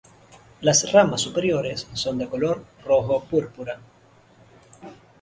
[0.61, 3.79] Las ramas superiores son de color rojo-púrpura.